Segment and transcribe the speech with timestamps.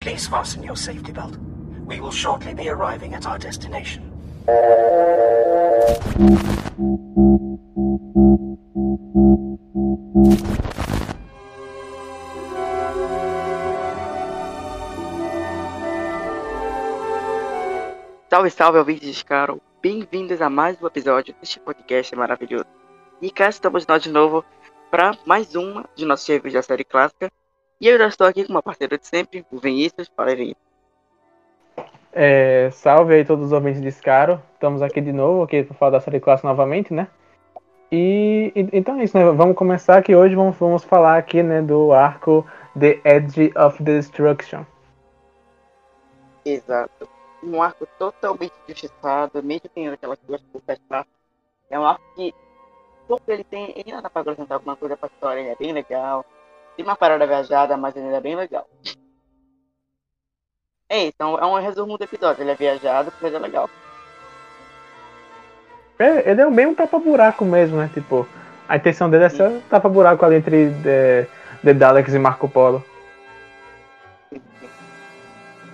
[0.00, 1.36] Please fasten your safety belt.
[1.86, 4.02] We will shortly be arriving at our destination.
[18.30, 19.60] Salve, salve, ouvintes Carol.
[19.82, 22.66] Bem-vindos a mais um episódio deste podcast maravilhoso.
[23.20, 24.44] E cá estamos nós de novo
[24.90, 27.30] para mais uma de nossos reviews da série clássica.
[27.80, 30.10] E eu já estou aqui com uma parceira de sempre, o Vinícius.
[30.14, 30.70] Fala aí, Vinícius.
[32.12, 34.42] É, salve aí todos os ouvintes de Scaro.
[34.54, 37.08] Estamos aqui de novo, aqui para falar da série clássica novamente, né?
[37.90, 39.24] E, e- então é isso, né?
[39.24, 42.46] Vamos começar aqui hoje, vamos, vamos falar aqui, né, do arco
[42.78, 44.64] The Edge of Destruction.
[46.44, 47.08] Exato.
[47.42, 51.12] Um arco totalmente injustiçado, mesmo tendo aquelas duas poucas partes.
[51.70, 52.34] É um arco que,
[53.08, 55.72] pouco ele tem, ele não dá pra acrescentar alguma coisa pra história, ele é bem
[55.72, 56.24] legal.
[56.80, 58.66] Tem uma parada viajada, mas ele é bem legal.
[60.88, 62.42] É, então é um resumo do episódio.
[62.42, 63.68] Ele é viajado, mas é legal.
[65.98, 67.90] É, ele é bem um tapa-buraco mesmo, né?
[67.92, 68.26] Tipo,
[68.66, 71.26] a intenção dele é só tapa-buraco ali entre The,
[71.62, 72.82] The Daleks e Marco Polo.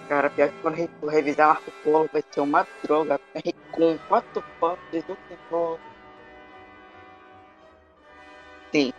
[0.09, 3.21] Cara, pior que quando eu revisar Marco Polo vai ser uma droga.
[3.33, 5.79] É Com quatro fotos do tempo.
[8.73, 8.93] Sim.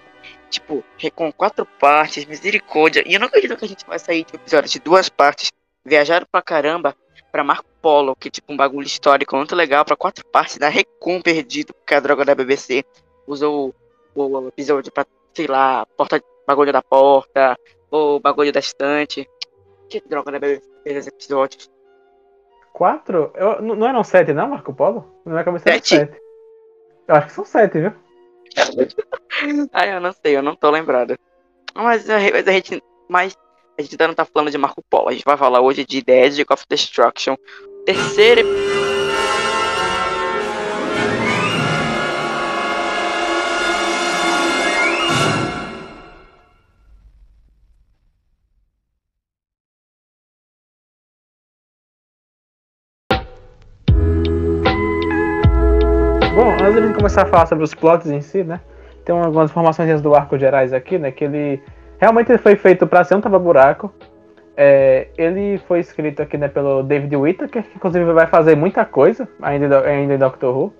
[0.49, 3.03] Tipo, com quatro partes, misericórdia.
[3.05, 5.51] E eu não acredito que a gente vai sair de um episódio de duas partes.
[5.85, 6.95] Viajaram pra caramba
[7.31, 10.69] pra Marco Polo, que é tipo um bagulho histórico muito legal, pra quatro partes, da
[10.69, 12.83] Recon perdido, porque a droga da BBC
[13.25, 13.73] usou
[14.15, 17.57] o, o episódio pra, sei lá, porta, bagulho da porta,
[17.91, 19.29] ou bagulho da estante.
[19.89, 21.59] Que droga da BBC fez esse episódio?
[22.73, 23.31] Quatro?
[23.35, 25.21] Eu, não eram sete, não, Marco Polo?
[25.25, 25.95] Na minha cabeça Sete?
[25.95, 26.21] sete.
[27.07, 27.93] Eu acho que são sete, viu?
[29.71, 31.17] Ah, eu não sei, eu não tô lembrado.
[31.75, 32.81] Mas a, mas a gente.
[33.07, 33.35] Mas
[33.77, 35.09] a gente ainda não tá falando de Marco Polo.
[35.09, 37.35] A gente vai falar hoje de Edge of Destruction.
[37.85, 38.41] Terceiro.
[38.41, 38.76] ep-
[56.77, 58.59] a gente começar a falar sobre os plots em si, né?
[59.03, 61.11] Tem algumas informações do arco gerais aqui, né?
[61.11, 61.61] Que ele
[61.99, 63.91] realmente foi feito para ser um tapa-buraco.
[64.55, 69.27] É, ele foi escrito aqui né, pelo David Whittaker, que inclusive vai fazer muita coisa
[69.41, 70.73] ainda, ainda em Doctor Who.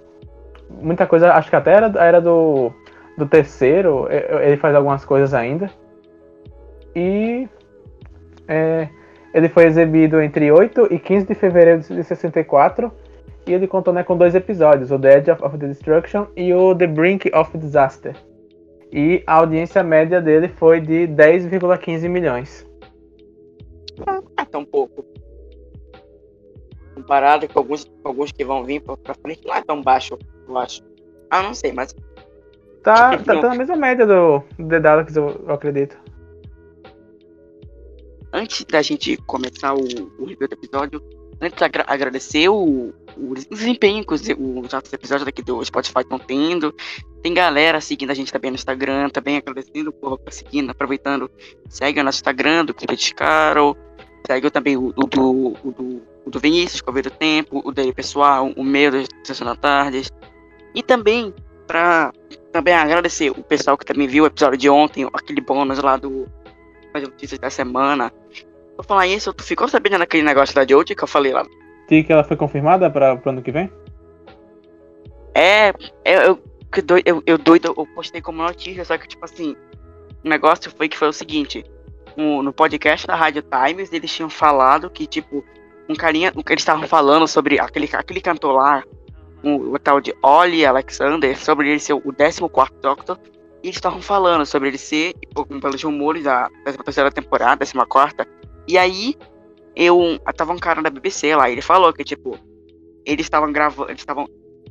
[0.69, 2.71] Muita coisa, acho que até era, era do,
[3.17, 4.07] do terceiro,
[4.41, 5.69] ele faz algumas coisas ainda.
[6.95, 7.47] E
[8.47, 8.87] é,
[9.33, 12.91] ele foi exibido entre 8 e 15 de fevereiro de 64.
[13.47, 16.75] E ele contou né, com dois episódios, o The Edge of, the Destruction e o
[16.75, 18.15] The Brink of Disaster.
[18.91, 22.67] E a audiência média dele foi de 10,15 milhões.
[24.05, 25.05] Não é tão pouco.
[26.93, 30.17] Comparado com alguns, com alguns que vão vir pra, pra frente, não é tão baixo,
[30.47, 30.81] eu acho.
[31.29, 31.95] Ah, não sei, mas.
[32.83, 35.97] Tá, tá, tá na mesma média do, do The Daleks, eu, eu acredito.
[38.33, 39.81] antes da gente começar o,
[40.19, 41.01] o review do episódio,
[41.41, 46.73] antes agra agradecer o, o desempenho que os, os episódios aqui do Spotify estão tendo.
[47.21, 51.29] Tem galera seguindo a gente também no Instagram, também agradecendo o povo tá seguindo, aproveitando.
[51.69, 53.75] Segue o nosso Instagram do Clipe Carol,
[54.25, 58.51] segue também o, o do, o, do, o do Vinícius, Coveiro Tempo, o dele pessoal,
[58.55, 60.03] o meu do Sessão da Tarde.
[60.73, 61.33] E também,
[61.65, 62.11] pra
[62.51, 66.27] também agradecer o pessoal que também viu o episódio de ontem, aquele bônus lá do
[66.93, 68.11] as notícias da semana.
[68.77, 71.43] Vou falar isso, tu ficou sabendo daquele negócio da Jodie que eu falei lá?
[71.89, 73.71] E que ela foi confirmada para o ano que vem?
[75.33, 75.69] É,
[76.05, 76.39] é, eu,
[76.71, 79.55] que doi- eu, eu doido, eu postei como notícia, só que tipo assim,
[80.23, 81.63] o negócio foi que foi o seguinte,
[82.15, 85.43] no, no podcast da Rádio Times, eles tinham falado que, tipo,
[85.89, 88.83] um carinha, o que eles estavam falando sobre aquele, aquele cantor lá,
[89.43, 93.19] o, o tal de Ollie Alexander, sobre ele ser o 14 Doctor,
[93.63, 95.13] e eles estavam falando sobre ele ser,
[95.61, 97.73] pelos rumores da 13 temporada, 14
[98.67, 99.15] e aí,
[99.75, 102.37] eu, tava um cara da BBC lá, ele falou que, tipo,
[103.05, 104.27] eles estavam gravando, eles estavam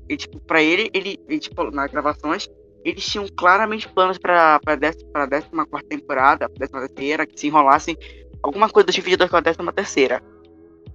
[0.08, 2.48] e, tipo, pra ele, ele, ele, tipo, nas gravações,
[2.84, 7.96] eles tinham claramente planos pra, pra, dez, pra 14 temporada, 13 terceira, que se enrolassem
[8.42, 10.22] alguma coisa dividida com a 13 terceira.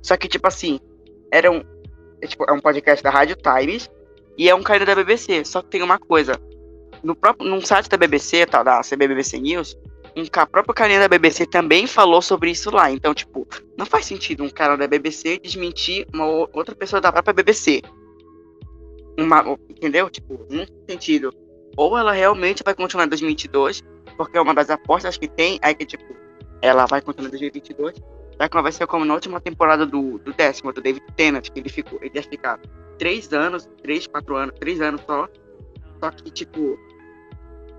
[0.02, 0.80] Só que, tipo assim,
[1.32, 1.62] era um,
[2.22, 3.90] é, tipo, é um podcast da Rádio Times
[4.38, 5.44] e é um cara da BBC.
[5.44, 6.40] Só que tem uma coisa,
[7.04, 9.78] no próprio, num site da BBC, tá, da CBBC News,
[10.32, 12.92] ca- próprio carinha da BBC também falou sobre isso lá.
[12.92, 13.48] Então, tipo,
[13.78, 17.82] não faz sentido um cara da BBC desmentir uma outra pessoa da própria BBC.
[19.18, 20.10] Uma, entendeu?
[20.10, 21.34] Tipo, não tem sentido.
[21.78, 23.82] Ou ela realmente vai continuar em 2022,
[24.18, 26.04] porque é uma das apostas que tem, é que, tipo,
[26.62, 27.96] ela vai continuar em 2022.
[28.40, 31.50] Já que ela vai ser como na última temporada do, do décimo, do David Tennant,
[31.50, 32.60] que ele ficou, ele ia ficar
[32.98, 35.28] três anos, três, quatro anos, três anos só.
[36.00, 36.78] Só que, tipo,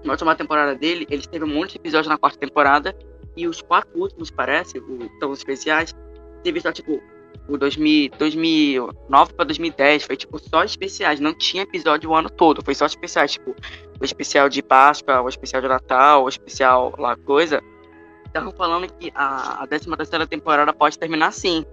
[0.05, 2.97] na última temporada dele, ele teve um monte de episódios na quarta temporada.
[3.37, 5.95] E os quatro últimos, parece, o, são especiais,
[6.43, 7.01] teve só, tipo,
[7.49, 12.63] o 2000, 2009 para 2010 foi tipo só especiais, não tinha episódio o ano todo,
[12.65, 13.55] foi só especiais, tipo
[14.01, 17.63] o especial de Páscoa, o especial de Natal, o especial lá coisa.
[18.27, 21.65] Estavam falando que a, a 13 terceira temporada pode terminar assim.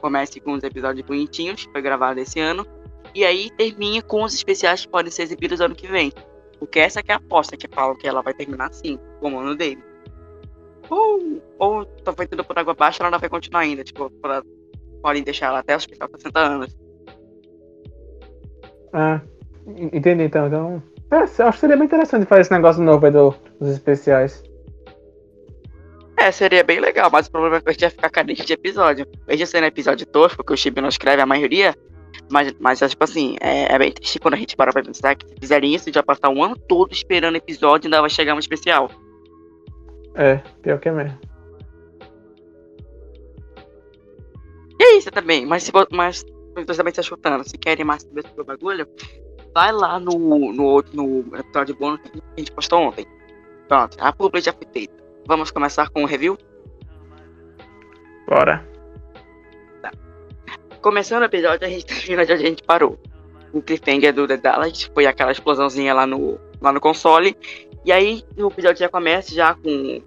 [0.00, 2.66] Comece com os episódios bonitinhos, que foi gravado esse ano,
[3.14, 6.12] e aí termine com os especiais que podem ser exibidos ano que vem.
[6.60, 9.56] Porque essa que é a aposta que falam que ela vai terminar assim, como no
[9.56, 9.82] David.
[10.88, 14.42] Ou, ou tá foi tudo por água abaixo, ela não vai continuar ainda, tipo, pra
[15.02, 16.76] podem deixar ela até os 60 anos.
[18.92, 19.20] Ah,
[19.66, 20.46] entendi então.
[20.46, 24.42] Então, é, acho que seria bem interessante fazer esse negócio novo aí do, dos especiais.
[26.16, 28.52] É, seria bem legal, mas o problema é que a gente ia ficar carente de
[28.52, 29.06] episódio.
[29.26, 31.74] Veja sendo episódio tosco, porque o Chibi não escreve a maioria,
[32.30, 35.26] mas, mas tipo assim, é, é, bem triste quando a gente para pra pensar que
[35.28, 38.38] se fizerem isso, já passar um ano todo esperando episódio e ainda vai chegar um
[38.38, 38.90] especial.
[40.14, 41.18] É, pior que é mesmo.
[44.78, 46.24] E é isso também, mas se mas
[46.54, 48.88] você também está chutando, se querem mais saber sobre o bagulho,
[49.54, 50.18] vai lá no,
[50.52, 53.06] no, no episódio bônus que a gente postou ontem.
[53.68, 54.94] Pronto, a publi já foi feita.
[55.26, 56.36] Vamos começar com o review?
[58.26, 58.69] Bora.
[60.80, 62.98] Começando o episódio, a gente termina de onde a gente parou.
[63.52, 67.36] O cliffhanger do The Dallas foi aquela explosãozinha lá no, lá no console.
[67.84, 70.02] E aí o episódio já começa já com,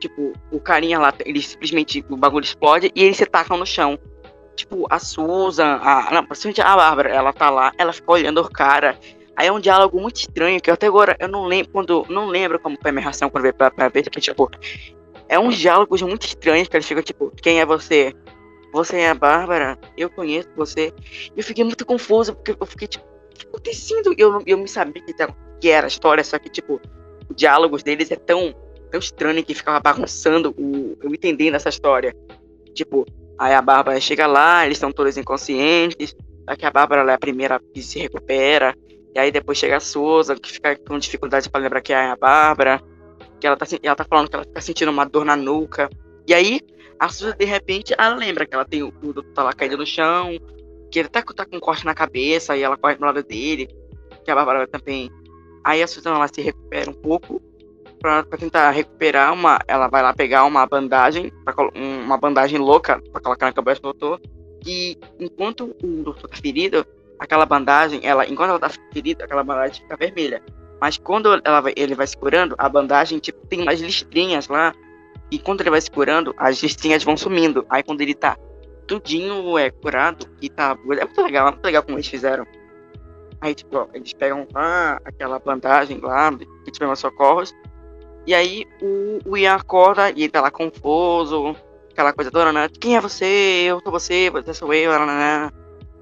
[0.00, 3.98] tipo, o carinha lá, ele simplesmente, o bagulho explode e eles se tacam no chão
[4.58, 8.50] tipo, a Susan, a, não, principalmente a Bárbara, ela tá lá, ela fica olhando o
[8.50, 8.98] cara.
[9.36, 12.04] Aí é um diálogo muito estranho, que até agora eu não lembro quando.
[12.08, 14.50] Não lembro como foi a minha reação quando veio pra, ver, que, tipo,
[15.28, 18.12] é uns diálogos muito estranhos, que eles ficam, tipo, quem é você?
[18.72, 19.78] Você é a Bárbara?
[19.96, 20.92] Eu conheço você.
[21.36, 24.14] Eu fiquei muito confuso, porque eu fiquei, tipo, o que tá acontecendo?
[24.18, 25.14] Eu, eu me sabia que,
[25.60, 26.80] que era a história, só que, tipo,
[27.28, 28.54] os diálogos deles é tão,
[28.90, 32.14] tão estranho que ficava bagunçando o, eu entendendo essa história.
[32.74, 33.06] Tipo,
[33.38, 36.14] Aí a Bárbara chega lá, eles estão todos inconscientes.
[36.44, 38.74] Daqui a Bárbara é a primeira que se recupera.
[39.14, 42.16] E aí depois chega a Souza, que fica com dificuldade para lembrar que é a
[42.16, 42.82] Bárbara.
[43.40, 45.88] Que ela tá, ela tá falando que ela fica sentindo uma dor na nuca.
[46.26, 46.60] E aí,
[46.98, 49.86] a Souza, de repente, ela lembra que ela tem o, o tá lá caído no
[49.86, 50.36] chão.
[50.90, 53.68] Que ele tá, tá com um corte na cabeça e ela corre do lado dele.
[54.24, 55.10] Que a Bárbara também.
[55.64, 57.42] Aí a Susan ela se recupera um pouco
[58.00, 59.58] para tentar recuperar uma.
[59.68, 61.32] Ela vai lá pegar uma bandagem,
[61.74, 64.20] uma bandagem louca para colocar na cabeça do doutor.
[64.66, 66.86] E enquanto o doutor tá ferido,
[67.18, 70.42] aquela bandagem, ela, enquanto ela tá ferida, aquela bandagem fica vermelha.
[70.80, 74.72] Mas quando ela vai, ele vai se curando, a bandagem tipo, tem umas listrinhas lá.
[75.30, 77.66] E quando ele vai se curando, as listrinhas vão sumindo.
[77.68, 78.36] Aí quando ele tá
[78.86, 80.76] tudinho é curado e tá.
[80.98, 82.46] É muito legal, é muito legal como eles fizeram.
[83.40, 86.32] Aí, tipo, ó, eles pegam lá aquela bandagem lá,
[86.64, 87.54] que tiver socorros,
[88.26, 91.54] e aí o, o Ian acorda e ele tá lá confuso,
[91.90, 92.68] aquela coisa toda, né?
[92.68, 93.64] Quem é você?
[93.68, 95.50] Eu sou você, você sou eu, né?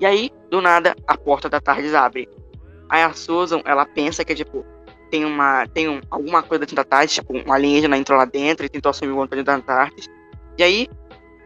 [0.01, 2.29] E aí, do nada, a porta da Tardes abre.
[2.89, 4.65] Aí a Susan, ela pensa que, tipo,
[5.11, 5.67] tem uma.
[5.69, 8.91] Tem um, alguma coisa dentro da Tardes, tipo, uma alienígena entrou lá dentro e tentou
[8.91, 10.09] assumir o controle da Tardes.
[10.59, 10.89] E aí,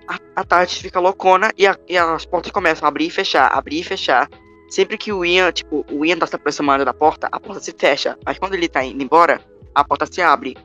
[0.06, 3.80] a, a fica loucona e, a, e as portas começam a abrir e fechar, abrir
[3.80, 4.28] e fechar.
[4.68, 7.72] Sempre que o Ian, tipo, o Ian tá se aproximando da porta, a porta se
[7.76, 8.16] fecha.
[8.24, 9.40] Mas quando ele tá indo embora,
[9.74, 10.56] a porta se abre.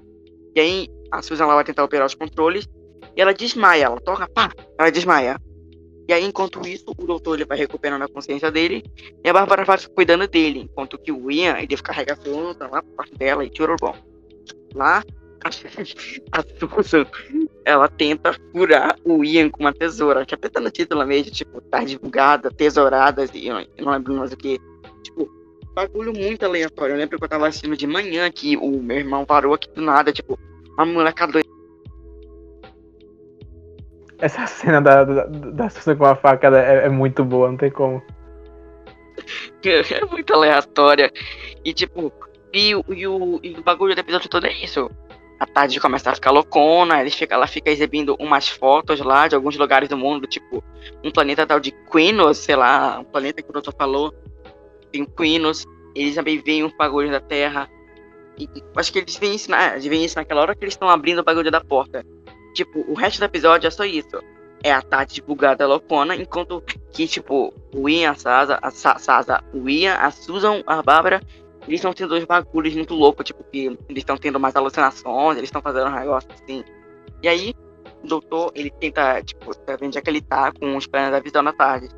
[0.56, 2.68] E aí a Susan ela vai tentar operar os controles
[3.16, 5.38] e ela desmaia, ela toca, pá, ela desmaia.
[6.08, 8.84] E aí, enquanto isso, o doutor ele vai recuperando a consciência dele
[9.24, 12.84] e a Bárbara vai cuidando dele, enquanto que o Ian ele carrega a Susan lá
[12.84, 13.96] por parte dela e tira bom.
[14.74, 15.04] Lá,
[15.44, 15.50] a,
[16.40, 17.08] a Susan
[17.66, 21.84] ela tenta furar o Ian com uma tesoura, que até no título mesmo, tipo, tá
[21.84, 24.60] divulgada, tesouradas e eu não lembro mais o que.
[25.02, 25.28] Tipo,
[25.74, 26.94] bagulho muito aleatório.
[26.94, 29.82] Eu lembro que eu tava assistindo de manhã que o meu irmão parou aqui do
[29.82, 30.40] nada, tipo,
[30.78, 31.42] uma molecada
[34.20, 37.70] Essa cena da, da, da Susan com a faca é, é, muito boa, não tem
[37.70, 38.02] como.
[39.64, 41.12] É muito aleatória.
[41.64, 42.14] E tipo,
[42.54, 44.90] e, e, o, e o bagulho do episódio todo é isso.
[45.38, 49.36] A tarde começa a ficar loucona, eles fica, ela fica exibindo umas fotos lá de
[49.36, 50.64] alguns lugares do mundo, tipo,
[51.04, 54.14] um planeta tal de Quinos, sei lá, um planeta que o doutor falou,
[54.92, 57.70] pinguinos, eles também veem os bagulhos da Terra.
[58.38, 59.50] E, acho que eles veem isso,
[59.82, 62.06] veem isso naquela hora que eles estão abrindo o bagulho da porta.
[62.56, 64.18] Tipo, o resto do episódio é só isso.
[64.64, 69.70] É a Tati bugada loucona, enquanto que, tipo, o Ian, a Sasa, a Sasa, o
[69.70, 71.22] Ian, a Susan, a Bárbara,
[71.68, 75.50] eles estão tendo dois bagulhos muito loucos, tipo, que eles estão tendo mais alucinações, eles
[75.50, 76.64] estão fazendo um negócio assim.
[77.22, 77.54] E aí,
[78.02, 81.44] o doutor, ele tenta, tipo, onde é que ele tá com os planos da visão
[81.44, 81.90] da tarde.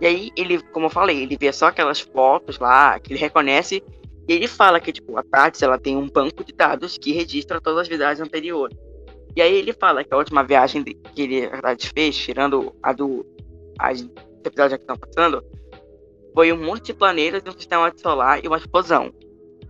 [0.00, 3.84] E aí, ele, como eu falei, ele vê só aquelas fotos lá, que ele reconhece,
[4.26, 7.60] e ele fala que, tipo, a Tardes, ela tem um banco de dados que registra
[7.60, 8.76] todas as viagens anteriores.
[9.36, 12.94] E aí ele fala que a última viagem que ele, na verdade, fez, tirando a
[12.94, 13.24] do...
[13.78, 14.00] as
[14.42, 15.44] episódios que estão passando,
[16.34, 19.12] foi um monte de planetas e um sistema solar e uma explosão.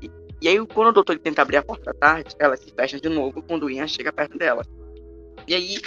[0.01, 0.09] E,
[0.41, 3.09] e aí, quando o doutor tenta abrir a porta da tarde, ela se fecha de
[3.09, 4.63] novo quando o Ian chega perto dela.
[5.49, 5.79] E aí,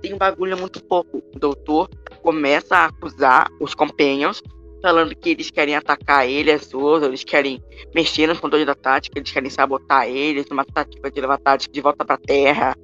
[0.00, 1.22] tem um bagulho muito pouco.
[1.34, 1.90] O doutor
[2.22, 4.42] começa a acusar os companions,
[4.80, 7.62] falando que eles querem atacar ele, as duas, eles querem
[7.94, 11.72] mexer nos controles da tática, eles querem sabotar eles, uma tática de levar a tática
[11.72, 12.76] de volta pra terra.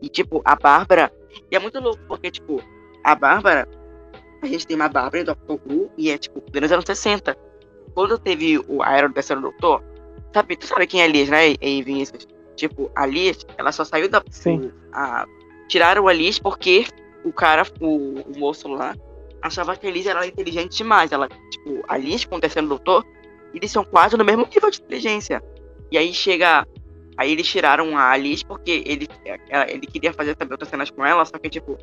[0.00, 1.12] E, tipo, a Bárbara.
[1.50, 2.62] E é muito louco, porque, tipo,
[3.04, 3.68] a Bárbara
[4.42, 7.36] a gente tem uma Bárbara em Doctor Who e é tipo, nos anos 60.
[7.94, 9.82] Quando teve o do Terceiro Doutor,
[10.34, 12.26] sabe, tu sabe quem é a Liz, né, e Vinícius?
[12.56, 14.22] Tipo, a Liz, ela só saiu da.
[14.30, 14.72] Sim.
[14.92, 15.26] A,
[15.68, 16.86] tiraram a Liz porque
[17.24, 18.96] o cara, o, o moço lá,
[19.42, 21.12] achava que a Liz era inteligente demais.
[21.12, 23.04] Ela, tipo, a Liz com o Terceiro Doutor,
[23.52, 25.42] eles são quase no mesmo nível de inteligência.
[25.90, 26.66] E aí chega.
[27.16, 29.06] Aí eles tiraram a Alice porque ele,
[29.68, 31.76] ele queria fazer também outras cenas com ela, só que, tipo,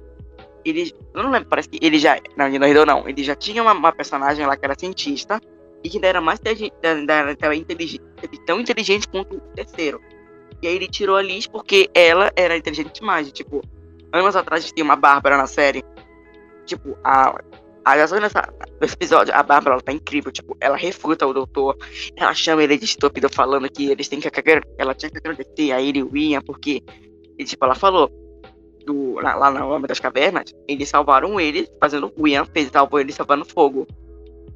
[0.66, 0.92] ele.
[1.14, 2.18] Eu não lembro, parece que ele já.
[2.36, 3.08] Não, ele não herdou, não.
[3.08, 5.40] Ele já tinha uma, uma, personagem lá que era cientista
[5.84, 6.40] e que era mais
[6.82, 8.04] era, era inteligente,
[8.46, 10.02] tão inteligente quanto o terceiro.
[10.62, 13.32] E aí ele tirou a Liz porque ela era inteligente demais.
[13.32, 13.62] Tipo,
[14.12, 15.84] anos atrás tinha uma Bárbara na série.
[16.70, 17.42] Tipo, a.
[17.86, 20.32] Aliás, nessa, nesse episódio, a Bárbara ela tá incrível.
[20.32, 21.76] Tipo, ela refuta o doutor.
[22.16, 24.30] Ela chama ele de estúpido, falando que eles têm que.
[24.78, 26.84] Ela tinha que agradecer a ele e o Ian, porque.
[27.38, 28.12] E, tipo, ela falou:
[28.86, 33.00] do, lá, lá na Homem das Cavernas, eles salvaram ele, fazendo o Ian fez salvou
[33.00, 33.88] ele salvando fogo.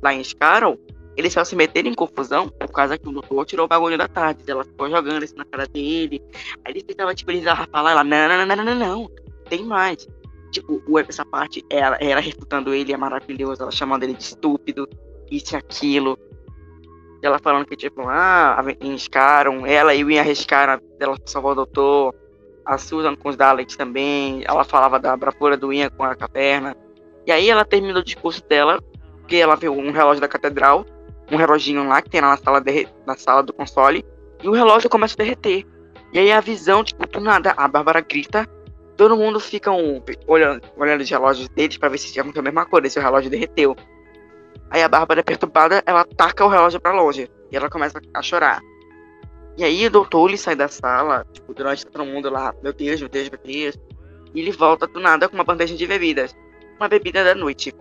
[0.01, 0.77] Lá em Scarrow,
[1.15, 4.07] eles só se meteram em confusão por causa que o doutor tirou o bagulho da
[4.07, 4.43] tarde.
[4.47, 6.21] Ela ficou jogando isso na cara dele.
[6.65, 9.11] Aí ele ficava, tipo, eles falar, ela, não, não, não, não, não, não,
[9.49, 10.07] tem mais.
[10.53, 14.87] Tipo, essa parte, ela, ela refutando ele é maravilhosa, ela chamando ele de estúpido,
[15.31, 16.17] isso e aquilo.
[17.23, 18.57] Ela falando que, tipo, ah,
[18.97, 22.13] Scarrow, ela e o Ian arriscaram, ela salvou o doutor
[22.65, 26.75] a Susan com os Daleks também, ela falava da bravura do Ian com a caverna.
[27.25, 28.81] E aí ela terminou o discurso dela,
[29.27, 30.85] que ela viu um relógio da catedral,
[31.31, 34.05] um reloginho lá que tem lá na sala, de, na sala do console,
[34.41, 35.65] e o relógio começa a derreter.
[36.11, 38.47] E aí a visão, tipo, do nada, a Bárbara grita,
[38.97, 42.65] todo mundo fica um, olhando, olhando os relógios deles para ver se tinha a mesma
[42.65, 43.75] coisa, se o relógio derreteu.
[44.69, 48.61] Aí a Bárbara, perturbada, ela taca o relógio para longe, e ela começa a chorar.
[49.55, 52.99] E aí o doutor ele sai da sala, tipo, durante todo mundo lá, meu Deus,
[52.99, 53.77] meu Deus, meu Deus.
[54.33, 56.35] E ele volta do nada com uma bandeja de bebidas.
[56.79, 57.71] Uma bebida da noite,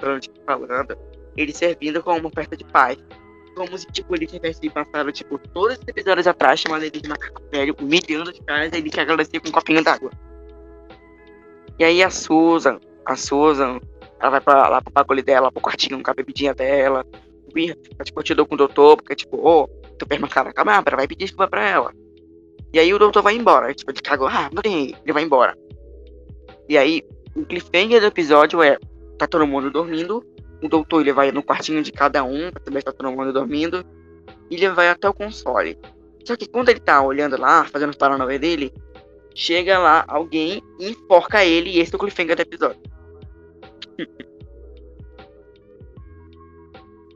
[0.46, 0.96] falando.
[1.34, 2.98] Ele servindo como uma oferta de paz.
[3.56, 7.42] Como se, tipo, ele tivesse passado, tipo, todos os episódios atrás, chamando ele de macaco
[7.50, 10.10] velho, humilhando os caras, e ele quer agradecer com um copinho d'água.
[11.78, 13.80] E aí a Susan, a Susan,
[14.20, 17.04] ela vai pra, lá pro bagulho dela, pro quartinho com a bebidinha dela.
[17.52, 20.82] Fica, tipo, te dou com o doutor, porque, tipo, ô, oh, tu pergunta, cara, calma,
[20.82, 21.92] vai pedir desculpa pra ela.
[22.72, 23.74] E aí o doutor vai embora.
[23.74, 24.96] Tipo, ele cagou, ah, não tem.
[25.04, 25.56] Ele vai embora.
[26.68, 27.02] E aí,
[27.36, 28.78] o cliffhanger do episódio é:
[29.18, 30.24] tá todo mundo dormindo.
[30.62, 33.32] O doutor ele vai no quartinho de cada um, pra saber se tá todo mundo
[33.32, 33.84] dormindo.
[34.50, 35.78] E ele vai até o console.
[36.24, 38.72] Só que quando ele tá olhando lá, fazendo os paranauê dele,
[39.34, 41.70] chega lá alguém e enforca ele.
[41.70, 42.80] E esse é o cliffhanger do episódio.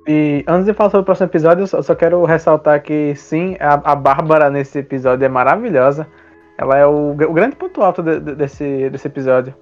[0.09, 3.75] E antes de falar sobre o próximo episódio, eu só quero ressaltar que sim, a,
[3.75, 6.07] a Bárbara nesse episódio é maravilhosa.
[6.57, 9.53] Ela é o, o grande ponto alto de, de, desse, desse episódio.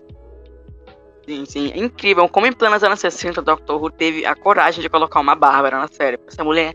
[1.26, 1.73] Sim, sim.
[1.73, 2.28] É incrível.
[2.28, 5.78] Como em planos anos 60, o Doctor Who teve a coragem de colocar uma Bárbara
[5.78, 6.18] na série.
[6.28, 6.75] Essa mulher,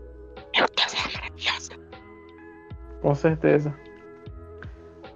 [0.56, 1.72] meu Deus, é maravilhosa.
[3.00, 3.72] Com certeza.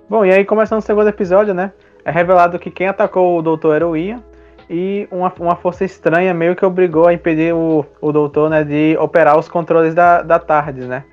[0.09, 1.73] Bom, e aí começando o segundo episódio, né?
[2.05, 4.23] É revelado que quem atacou o Doutor era o Ian
[4.69, 8.97] e uma, uma força estranha meio que obrigou a impedir o, o doutor né, de
[8.99, 11.05] operar os controles da, da TARDIS, né?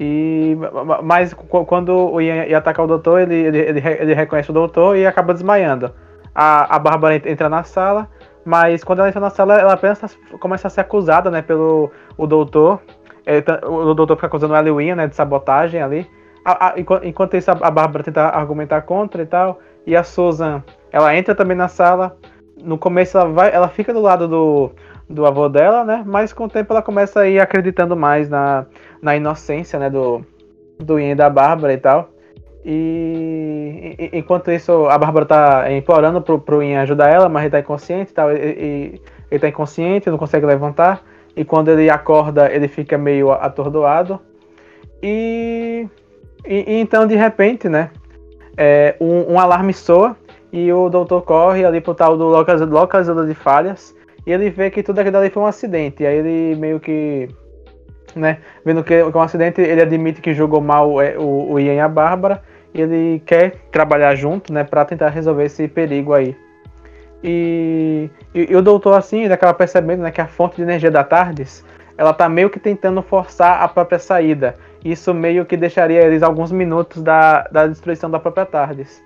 [0.00, 0.56] E,
[1.02, 4.96] mas quando o Ian ia atacar o doutor, ele, ele, ele, ele reconhece o doutor
[4.96, 5.92] e acaba desmaiando.
[6.32, 8.08] A, a Bárbara entra na sala,
[8.44, 11.90] mas quando ela entra na sala, ela apenas tá, começa a ser acusada né, pelo
[12.16, 12.80] o doutor.
[13.26, 16.08] Ele, tá, o doutor fica acusando ela e o Ian né, de sabotagem ali.
[16.44, 19.58] A, a, enquanto isso, a Bárbara tenta argumentar contra e tal.
[19.86, 22.16] E a Susan, ela entra também na sala
[22.62, 24.70] no começo ela, vai, ela fica do lado do,
[25.08, 26.02] do avô dela, né?
[26.06, 28.66] Mas com o tempo ela começa a ir acreditando mais na,
[29.00, 29.90] na inocência, né?
[29.90, 30.24] Do,
[30.78, 32.10] do Ian e da Bárbara e tal.
[32.64, 37.50] E, e enquanto isso, a Bárbara tá implorando pro, pro Ian ajudar ela, mas ele
[37.50, 38.32] tá inconsciente e tal.
[38.32, 41.02] E, ele tá inconsciente, não consegue levantar.
[41.36, 44.20] E quando ele acorda, ele fica meio atordoado.
[45.02, 45.86] E,
[46.46, 47.90] e, e então, de repente, né?
[48.56, 50.16] É, um, um alarme soa
[50.52, 53.94] E o doutor corre ali pro tal do localizador de falhas.
[54.26, 56.02] E ele vê que tudo aquilo ali foi um acidente.
[56.02, 57.28] E aí ele meio que.
[58.16, 61.74] Né, vendo que é um acidente, ele admite que jogou mal é, o, o Ian
[61.74, 62.42] e a Bárbara.
[62.74, 66.36] E ele quer trabalhar junto, né, pra tentar resolver esse perigo aí.
[67.22, 70.90] E, e, e, o doutor, assim, ele acaba percebendo né, que a fonte de energia
[70.90, 71.64] da TARDIS
[71.98, 74.54] ela tá meio que tentando forçar a própria saída.
[74.84, 79.02] Isso meio que deixaria eles alguns minutos da, da destruição da própria TARDIS.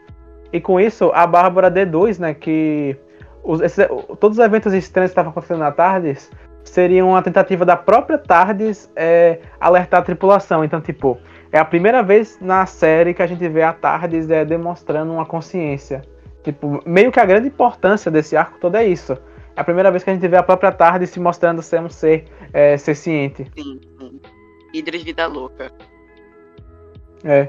[0.52, 2.97] E com isso, a Bárbara D2, né, que
[3.43, 3.87] os, esses,
[4.21, 6.31] todos os eventos estranhos que estavam acontecendo na TARDIS
[6.62, 10.62] seriam uma tentativa da própria TARDIS é, alertar a tripulação.
[10.62, 11.19] Então, tipo,
[11.50, 15.26] é a primeira vez na série que a gente vê a TARDIS é, demonstrando uma
[15.26, 16.02] consciência.
[16.43, 19.17] Tipo, meio que a grande importância desse arco todo é isso.
[19.55, 21.88] É a primeira vez que a gente vê a própria TARDIS se mostrando ser um
[21.88, 23.50] ser, é, ser ciente.
[23.57, 23.81] Sim.
[24.73, 25.71] Idris Vida Louca.
[27.25, 27.49] É.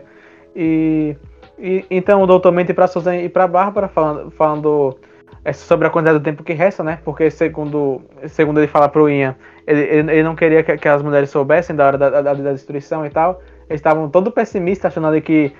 [0.55, 1.15] E,
[1.57, 4.99] e então o doutor mente para Susan e para Bárbara falando, falando
[5.43, 6.99] é, sobre a quantidade do tempo que resta, né?
[7.03, 11.01] Porque segundo, segundo ele fala pro Ian, ele, ele, ele não queria que, que, as
[11.01, 13.41] mulheres soubessem da hora da, da, da destruição e tal.
[13.69, 15.51] Eles estavam todo pessimistas, achando ali que,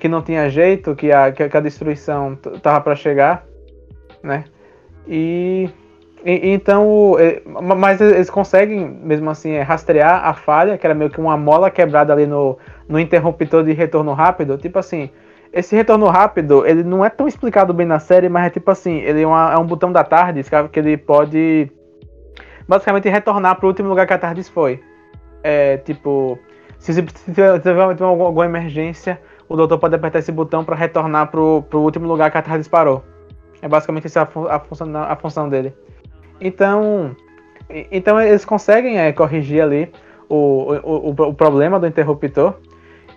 [0.00, 3.46] que não tinha jeito, que a, que a destruição tava para chegar,
[4.22, 4.44] né?
[5.06, 5.70] E
[6.24, 11.10] e, então, é, mas eles conseguem, mesmo assim, é, rastrear a falha, que era meio
[11.10, 12.58] que uma mola quebrada ali no,
[12.88, 14.58] no interruptor de retorno rápido.
[14.58, 15.10] Tipo assim,
[15.52, 18.98] esse retorno rápido, ele não é tão explicado bem na série, mas é tipo assim,
[18.98, 21.70] ele é, uma, é um botão da TARDIS que ele pode
[22.68, 24.80] basicamente retornar para o último lugar que a TARDIS foi.
[25.42, 26.38] É, tipo,
[26.78, 31.40] se, se, se tiver alguma, emergência, o doutor pode apertar esse botão para retornar para
[31.40, 33.02] o último lugar que a TARDIS parou.
[33.60, 35.74] É basicamente essa a, a, função, a função dele.
[36.40, 37.14] Então,
[37.90, 39.92] então eles conseguem é, corrigir ali
[40.28, 42.54] o, o, o, problema do interruptor.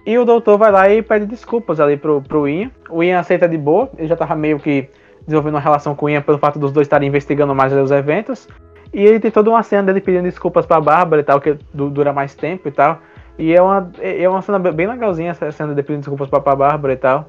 [0.06, 2.70] E o doutor vai lá e pede desculpas ali pro, pro Ian.
[2.90, 4.90] O Ian aceita de boa, ele já tava meio que
[5.26, 8.48] desenvolvendo uma relação com o Ian pelo fato dos dois estarem investigando mais os eventos.
[8.94, 12.12] E ele tem toda uma cena dele pedindo desculpas pra Bárbara e tal, que dura
[12.12, 13.00] mais tempo e tal.
[13.40, 16.56] E é uma, é uma cena bem legalzinha essa cena dele pedindo desculpas pra, pra
[16.56, 17.28] Bárbara e tal.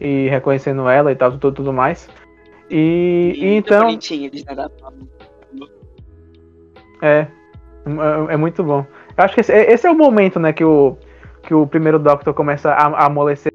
[0.00, 2.08] E reconhecendo ela e tal, tudo, tudo mais.
[2.70, 3.88] E, e então.
[7.02, 7.28] É, é,
[8.30, 8.86] é muito bom.
[9.16, 10.96] Eu acho que esse, esse, é o momento, né, que o,
[11.42, 13.52] que o primeiro Doctor começa a, a amolecer.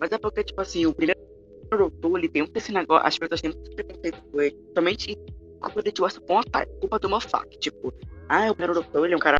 [0.00, 1.20] Mas é porque, tipo assim, o primeiro
[1.70, 4.56] Doutor, ele tem um esse negócio, as pessoas têm muito preconceito com ele.
[4.74, 5.16] Somente
[5.60, 7.58] culpa de Upon a culpa do Moffat.
[7.58, 7.92] Tipo,
[8.28, 9.38] ah, o primeiro Doutor, ele é um cara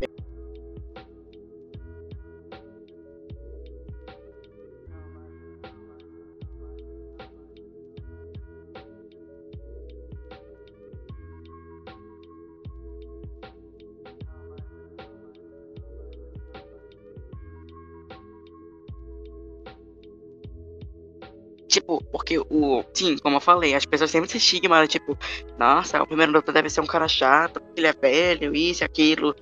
[21.78, 22.84] Tipo, porque o.
[22.92, 25.16] Sim, como eu falei, as pessoas sempre se estigma, tipo,
[25.56, 29.32] nossa, o primeiro doutor deve ser um cara chato, porque ele é velho, isso, aquilo.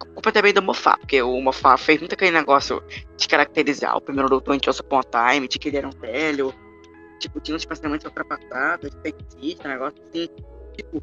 [0.00, 2.82] A culpa também do Mofá, porque o Mofá fez muito aquele negócio
[3.16, 6.52] de caracterizar o primeiro doutor em Once Upon Time, de que ele era um velho,
[7.20, 8.90] tipo, tinha uns pensamentos ultrapassados,
[9.40, 10.28] de negócio assim.
[10.76, 11.02] Tipo,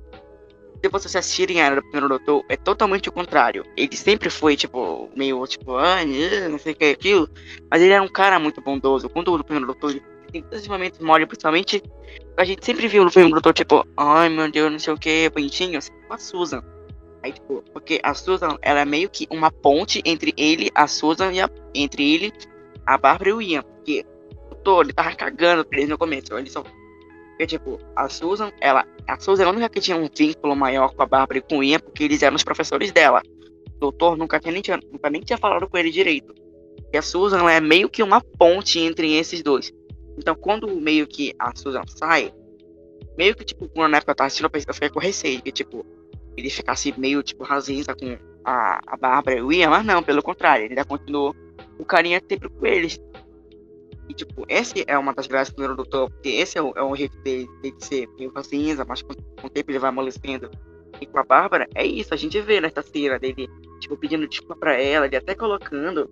[0.84, 3.66] se vocês assistirem a Era do Primeiro Doutor, é totalmente o contrário.
[3.78, 6.00] Ele sempre foi, tipo, meio, tipo, ah,
[6.52, 7.30] não sei o que, aquilo.
[7.72, 9.08] Mas ele era um cara muito bondoso.
[9.08, 11.84] Quando o Primeiro Doutor ele tem esses momentos mole, principalmente.
[12.36, 15.30] A gente sempre viu no filme doutor, tipo, ai meu Deus, não sei o que,
[15.30, 16.64] bonitinho, com a Susan.
[17.22, 21.32] Aí, tipo, porque a Susan, ela é meio que uma ponte entre ele, a Susan
[21.32, 22.34] e a, entre ele,
[22.86, 23.62] a Bárbara e o Ian.
[23.62, 26.38] Porque o doutor, ele tava cagando pra eles no começo.
[26.38, 26.64] Ele só.
[26.64, 28.86] Porque, tipo, a Susan, ela.
[29.08, 31.60] A Susan é a única que tinha um vínculo maior com a Bárbara e com
[31.60, 33.22] o Ian, porque eles eram os professores dela.
[33.78, 36.34] O doutor nunca, tinha, nem tinha, nunca nem tinha falado com ele direito.
[36.92, 39.72] E a Susan, ela é meio que uma ponte entre esses dois.
[40.18, 42.34] Então, quando meio que a Susan sai,
[43.18, 45.86] meio que, tipo, quando na época eu tava assistindo, eu fiquei com receio, que, tipo,
[46.38, 50.22] ele ficasse meio, tipo, rasinha com a, a Bárbara e o Ian, mas não, pelo
[50.22, 51.36] contrário, ele ainda continuou
[51.78, 53.00] o carinha sempre com eles.
[54.10, 56.84] E, tipo, esse é uma das graças do primeiro doutor, porque esse é o, é
[56.84, 60.50] o jeito dele, de ser meio rasinha, mas com, com o tempo ele vai amolecendo.
[61.00, 63.50] E com a Bárbara, é isso, a gente vê nessa cena dele,
[63.80, 66.10] tipo, pedindo desculpa pra ela, ele até colocando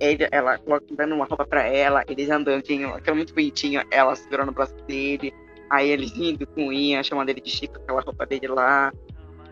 [0.00, 0.58] ele, ela
[0.92, 5.32] dando uma roupa pra ela, eles andandinho, aquela muito bonitinho, ela segurando o braço dele,
[5.70, 8.92] aí eles indo com Ian, chamando ele de Chico, aquela roupa dele lá.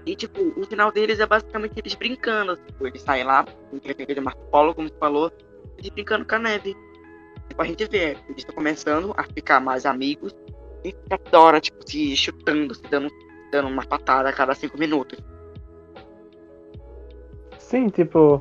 [0.05, 4.21] E, tipo, o final deles é basicamente eles brincando, tipo, eles saem lá, com de
[4.21, 5.33] Marco Polo, como tu falou,
[5.77, 6.77] eles brincando com a neve.
[7.49, 10.33] Tipo, a gente vê, eles estão começando a ficar mais amigos,
[10.85, 13.11] e toda hora, tipo, se chutando, se dando,
[13.51, 15.19] dando uma patada a cada cinco minutos.
[17.59, 18.41] Sim, tipo,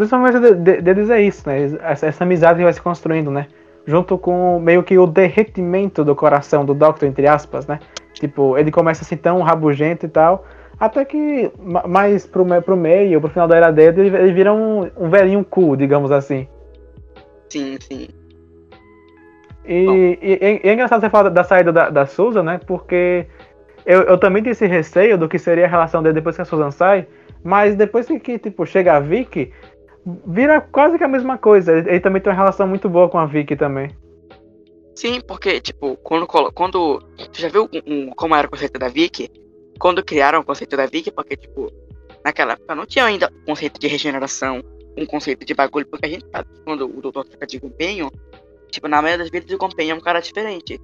[0.00, 1.78] Principalmente de, de, deles é isso, né?
[1.82, 3.46] Essa, essa, amizade que vai se construindo, né?
[3.86, 7.80] junto com meio que o derretimento do coração do Doctor, entre aspas, né?
[8.14, 10.44] Tipo, ele começa assim tão rabugento e tal,
[10.78, 11.50] até que
[11.86, 15.44] mais pro, pro meio, pro final da era dele, ele, ele vira um, um velhinho
[15.44, 16.46] cool, digamos assim.
[17.48, 18.08] Sim, sim.
[19.64, 22.60] E, e, e, é engraçado você falar da saída da, da Susan, né?
[22.66, 23.26] Porque
[23.84, 26.44] eu, eu também tenho esse receio do que seria a relação dele depois que a
[26.44, 27.06] Susan sai,
[27.42, 29.52] mas depois que, tipo, chega a Vicky,
[30.26, 31.72] vira quase que a mesma coisa.
[31.76, 33.90] Ele, ele, também tem uma relação muito boa com a Vicky também.
[34.94, 36.26] Sim, porque, tipo, quando.
[36.26, 39.30] quando você já viu um, um, como era o conceito da Vicky?
[39.78, 41.72] Quando criaram o conceito da Vicky, porque, tipo,
[42.24, 44.62] naquela época não tinha ainda o conceito de regeneração,
[44.96, 48.10] um conceito de bagulho, porque a gente sabe que quando o doutor fica de empenho,
[48.70, 50.78] tipo, na maioria das vezes o companheiro é um cara diferente.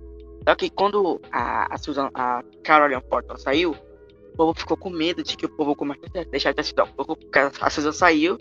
[0.49, 5.23] Só que quando a, a Susan, a Caroline Porter saiu, o povo ficou com medo
[5.23, 6.81] de que o povo começasse a deixar de assistir.
[6.81, 7.19] O povo,
[7.61, 8.39] a Susan saiu,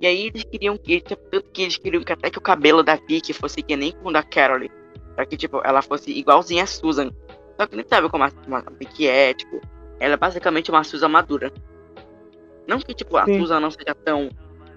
[0.00, 2.96] e aí eles queriam que, tanto que eles queriam que até que o cabelo da
[2.96, 4.72] Vicky fosse que nem com o da Caroline.
[5.14, 7.10] Pra que, tipo, ela fosse igualzinha a Susan.
[7.58, 9.60] Só que nem sabe como a, como a Vicky é, tipo,
[9.98, 11.50] ela é basicamente uma Susan madura.
[12.66, 13.40] Não que, tipo, a Sim.
[13.40, 14.28] Susan não seja tão,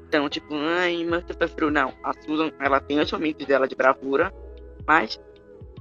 [0.09, 1.93] tão, tipo, ai, mas eu prefiro, não.
[2.03, 4.33] A Susan, ela tem os momentos dela de bravura,
[4.87, 5.19] mas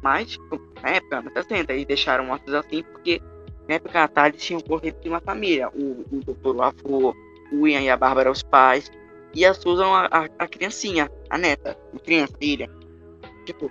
[0.02, 0.38] mas,
[0.82, 3.20] na época, anos 60, eles deixaram mortos assim porque
[3.68, 5.68] na época a Tarde tinha conceito de uma família.
[5.70, 6.56] O, o Dr.
[6.56, 7.14] Lafo,
[7.52, 8.90] o Ian e a Bárbara, os pais,
[9.34, 12.70] e a Susan, a, a, a criancinha, a neta, a criança, a filha.
[13.44, 13.70] Tipo,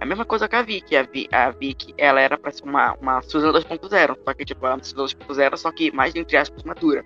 [0.00, 0.96] a mesma coisa que a Vicky.
[0.96, 4.66] A, Vi, a Vicky, ela era pra ser uma, uma Susan 2.0, só que, tipo,
[4.66, 7.04] uma Susan 2.0, só que mais, entre aspas, madura.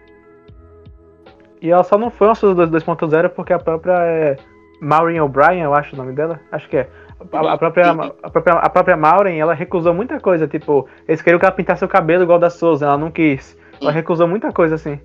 [1.61, 4.37] E ela só não foi uma Susan 2.0 porque a própria é,
[4.81, 6.89] Maureen O'Brien, eu acho o nome dela, acho que é
[7.33, 11.39] a, a, própria, a, própria, a própria Maureen, ela recusou muita coisa, tipo, eles queriam
[11.39, 13.57] que ela pintasse o cabelo igual da Souza, ela não quis.
[13.81, 15.01] Ela recusou muita coisa assim.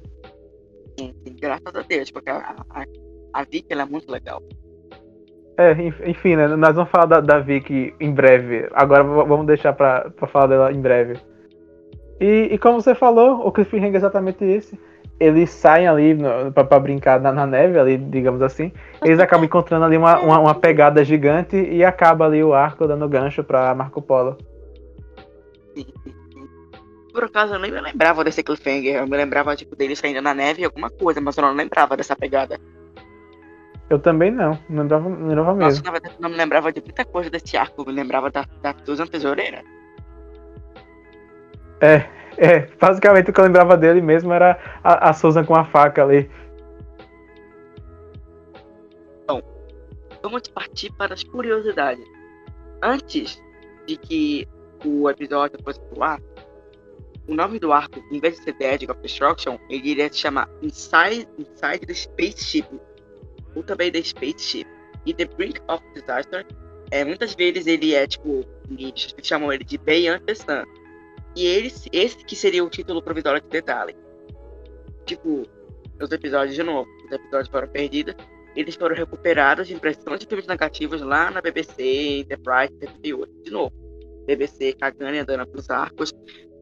[1.01, 2.85] Sim, sim, graças a Deus, porque a, a,
[3.33, 4.41] a Vicky ela é muito legal.
[5.57, 5.71] É,
[6.07, 6.47] enfim, né?
[6.47, 8.69] Nós vamos falar da, da Vicky em breve.
[8.73, 11.19] Agora vamos deixar pra, pra falar dela em breve.
[12.19, 14.79] E, e como você falou, o cliffhanger é exatamente esse
[15.19, 16.17] eles saem ali
[16.51, 18.71] para brincar na, na, neve, ali, digamos assim.
[19.03, 23.07] Eles acabam encontrando ali uma, uma, uma, pegada gigante e acaba ali o arco dando
[23.07, 24.35] gancho para Marco Polo.
[27.11, 30.33] Por acaso eu nem me lembrava desse cliffhanger, eu me lembrava tipo deles saindo na
[30.33, 32.59] neve alguma coisa, mas eu não lembrava dessa pegada.
[33.89, 35.69] Eu também não, não lembrava, não lembrava mesmo.
[35.69, 38.31] Nossa, na verdade eu não me lembrava de muita coisa desse arco, eu me lembrava
[38.31, 39.61] da, da Susan Tesoureira.
[41.81, 45.65] É, é, basicamente o que eu lembrava dele mesmo era a, a Susan com a
[45.65, 46.31] faca ali.
[49.27, 49.41] Bom,
[50.23, 52.05] vamos partir para as curiosidades.
[52.81, 53.43] Antes
[53.85, 54.47] de que
[54.85, 56.19] o episódio fosse pro ar,
[57.27, 60.19] o nome do arco, em vez de ser The Edge of Destruction, ele iria se
[60.19, 62.67] chamar Inside, Inside the Spaceship,
[63.55, 64.67] ou também The Spaceship.
[65.05, 66.45] E The Brink of Disaster,
[66.91, 70.63] é, muitas vezes ele é tipo, eles chamam ele de the Sun
[71.35, 73.95] e esse, esse que seria o título provisório de detalhe.
[75.05, 75.47] Tipo,
[75.99, 78.15] os episódios de novo, os episódios foram perdidos,
[78.55, 83.43] eles foram recuperados de impressões de filmes negativos lá na BBC, Enterprise, 78.
[83.43, 83.73] De novo,
[84.25, 86.13] BBC cagando e andando pros arcos,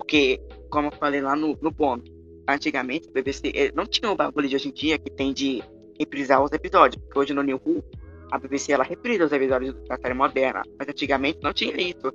[0.10, 0.41] porque,
[0.72, 2.12] como eu falei lá no, no ponto,
[2.48, 5.62] antigamente, BBC não tinha o bagulho de hoje em dia que tem de
[6.00, 7.84] reprisar os episódios, porque hoje no New Who,
[8.32, 12.12] a BBC ela reprisa os episódios da série moderna, mas antigamente não tinha isso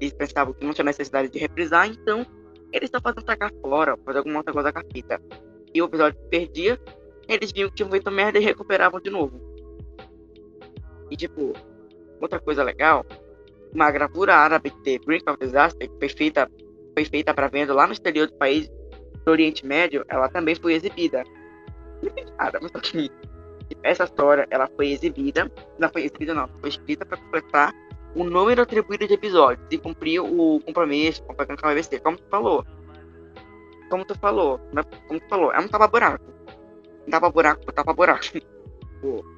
[0.00, 2.24] eles pensavam que não tinha necessidade de reprisar, então
[2.72, 5.20] eles estão fazendo tacar fora, fazer alguma outra coisa com a fita.
[5.74, 6.80] E o episódio perdia,
[7.28, 9.40] eles viam que tinham feito merda e recuperavam de novo.
[11.10, 11.52] E tipo,
[12.20, 13.04] outra coisa legal,
[13.72, 15.98] uma gravura árabe de Brink of Disaster, que
[16.94, 18.70] foi feita, para venda lá no exterior do país
[19.24, 21.24] do Oriente Médio, ela também foi exibida.
[22.38, 22.72] Nada, mas.
[23.82, 27.72] Essa história, ela foi exibida, não foi exibida não, foi escrita para completar
[28.14, 32.64] o número atribuído de episódios e cumprir o compromisso com a BBC, como tu falou.
[33.90, 34.82] Como tu falou, né?
[35.08, 36.24] como tu falou, é um tapa-buraco.
[37.10, 38.24] Tapa-buraco tapa-buraco.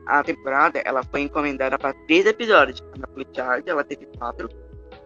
[0.06, 2.80] A temporada ela foi encomendada para três episódios.
[3.02, 4.48] A Charge ela teve quatro,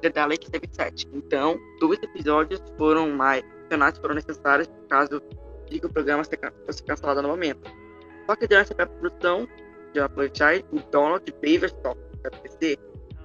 [0.02, 1.08] The Dalek teve sete.
[1.12, 5.22] Então, dois episódios foram mais adicionais foram necessários caso
[5.68, 6.24] de que o programa
[6.66, 7.70] fosse cancelado no momento.
[8.26, 9.48] Só que durante a pré-produção
[9.92, 12.78] de Charge, o Donald Baverstock, da BBC,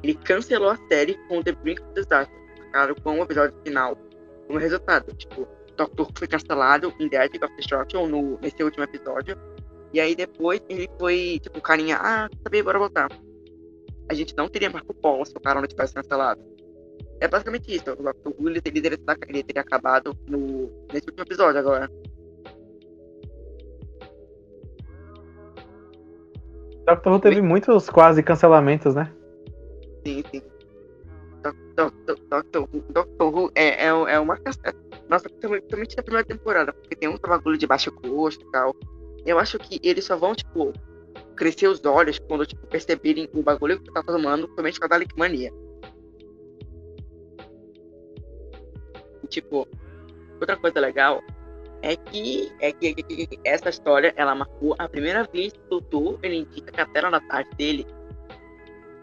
[0.03, 3.97] ele cancelou a série com The Brink of Disaster, marcado com o episódio final
[4.47, 5.13] como resultado.
[5.15, 9.37] Tipo, Doctor foi cancelado em The Edge of Destruction no, nesse último episódio.
[9.93, 13.09] E aí depois ele foi, tipo, carinha, ah, sabia, bora voltar.
[14.09, 16.41] A gente não teria Marco Polo se o cara não tivesse cancelado.
[17.19, 17.91] É basicamente isso.
[17.91, 21.89] O Doctor Who ele, ele, ele teria acabado no, nesse último episódio agora.
[26.85, 29.11] Doctor Who teve muitos quase cancelamentos, né?
[30.05, 30.41] Sim, sim.
[31.75, 34.39] Doctor Who, Doctor Who é, é, é uma.
[35.09, 38.75] Nossa, principalmente na primeira temporada, porque tem um bagulho de baixo custo e tal.
[39.25, 40.71] Eu acho que eles só vão, tipo,
[41.35, 45.17] crescer os olhos quando, tipo, perceberem o bagulho que tá tomando, principalmente com a Dalek
[45.17, 45.51] Mania.
[49.25, 49.67] Tipo,
[50.39, 51.21] outra coisa legal
[51.81, 55.69] é que, é que, que, que, essa história, ela marcou a primeira vez que o
[55.69, 57.85] doutor, ele indica que a tela da tarde dele,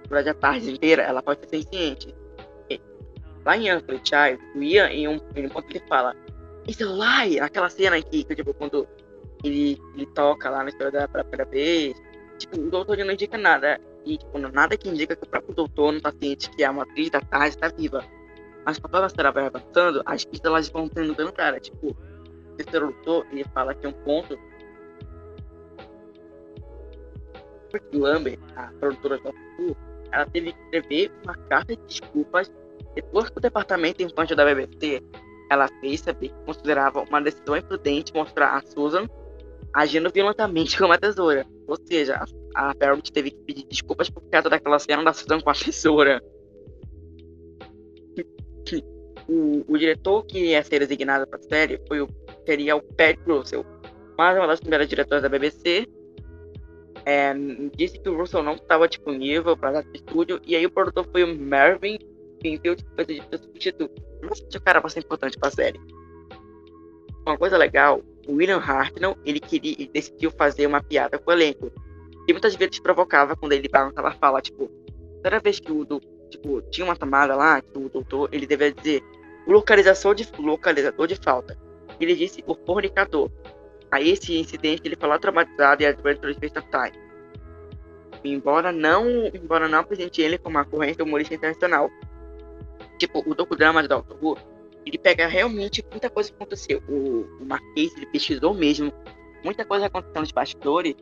[0.08, 2.14] durante a tarde inteira, ela pode ser senciente.
[3.44, 6.14] Lá em Uncle Child, o Ian, em um, em um ponto ele fala,
[6.66, 8.86] esse lie, aquela cena que, que tipo, quando
[9.42, 12.00] ele, ele toca lá na história da primeira vez,
[12.38, 13.80] tipo, o doutor não indica nada.
[14.04, 17.10] E, tipo, nada que indica que o próprio doutor não tá ciente que a matriz
[17.10, 18.04] da tarde está viva.
[18.64, 21.58] Mas conforme a história vai avançando, as pistas elas vão tendo dando cara.
[21.58, 24.38] Tipo, o terceiro doutor, ele fala que é um ponto
[27.72, 29.76] porque Lambert, a produtora do Fu,
[30.12, 32.52] ela teve que escrever uma carta de desculpas
[32.94, 35.02] depois que o departamento infantil da BBC
[35.50, 39.06] ela fez saber que considerava uma decisão imprudente mostrar a Susan
[39.72, 41.46] agindo violentamente com uma tesoura.
[41.66, 42.22] Ou seja,
[42.54, 46.22] a Paramount teve que pedir desculpas por causa daquela cena da Susan com a tesoura.
[49.28, 52.08] O, o, diretor que ia ser designado para a série foi o,
[52.46, 53.64] seria o Pat Russell,
[54.16, 55.88] mas uma das primeiras diretoras da BBC
[57.04, 57.34] é,
[57.76, 61.24] disse que o Russell não estava disponível para dar estúdio, e aí o produtor foi
[61.24, 61.98] o Mervyn
[62.36, 64.02] Springfield, que fez de substituto.
[64.22, 65.80] Nossa, o cara vai ser importante para a série.
[67.26, 71.34] Uma coisa legal, o William Hartnell, ele queria, ele decidiu fazer uma piada com o
[71.34, 71.70] elenco,
[72.28, 74.70] e muitas vezes provocava quando ele balançava a fala, tipo,
[75.22, 75.86] toda vez que o,
[76.32, 79.02] tipo, tinha uma tomada lá, que o doutor, ele devia dizer
[79.46, 81.58] localização de, localizador de falta.
[82.00, 83.30] Ele disse o fornicador.
[83.90, 87.02] Aí esse incidente ele lá traumatizado e Space of Time.
[88.24, 91.90] Embora não, embora não apresente ele como uma corrente humorista internacional.
[92.98, 94.38] Tipo, o docudrama de Doctor Who,
[94.86, 96.82] ele pega realmente muita coisa que aconteceu.
[96.88, 98.92] O, o Marquês, ele pesquisou mesmo.
[99.44, 100.94] Muita coisa acontecendo nos bastidores.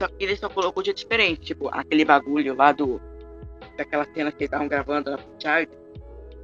[0.00, 1.40] Só que ele só colocou de diferente.
[1.40, 3.00] Tipo, aquele bagulho lá do
[3.76, 5.70] daquela cena que eles estavam gravando na Child,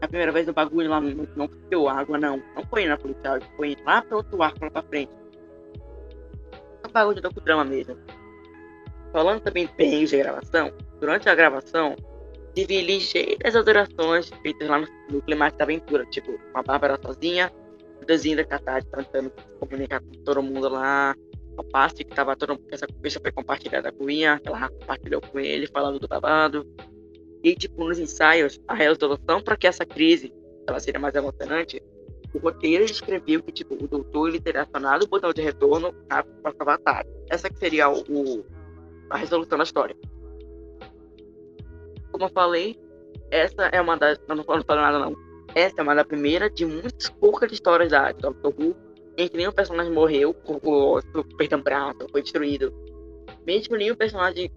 [0.01, 2.43] a primeira vez o bagulho lá não, não deu água, não.
[2.55, 5.13] Não foi na Child, foi lá para outro arco, lá pra frente.
[6.83, 7.97] É um bagulho de docudrama mesmo.
[9.13, 11.97] Falando também bem de gravação, durante a gravação,
[12.55, 17.53] tive ligeiras alterações feitas lá no, no climático da aventura, tipo, a Bárbara sozinha,
[18.01, 21.15] o desenho da Katari tentando comunicar com todo mundo lá,
[21.59, 25.39] o passe que tava todo essa conversa foi compartilhada com o Ian, ela compartilhou com
[25.39, 26.67] ele, falando do babado,
[27.43, 30.33] e, tipo, nos ensaios, a resolução para que essa crise
[30.67, 31.83] ela seria mais emocionante,
[32.35, 36.25] o roteiro escreveu que, tipo, o doutor ele teria acionado o botão de retorno para
[36.57, 37.11] salvar a tarde.
[37.29, 38.45] Essa que seria o, o,
[39.09, 39.97] a resolução da história.
[42.13, 42.79] Como eu falei,
[43.31, 44.19] essa é uma das...
[44.29, 45.17] Eu não falo, nada, não.
[45.55, 48.77] Essa é uma das primeiras de muitas poucas histórias da Doctor Who
[49.17, 51.01] em que nenhum personagem morreu, ou
[51.37, 52.73] perdeu um braço, foi destruído.
[53.47, 54.51] Mesmo nenhum personagem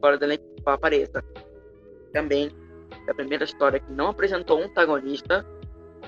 [0.00, 1.22] fora da elenco apareça
[2.12, 2.50] também
[3.06, 5.46] da primeira história que não apresentou um antagonista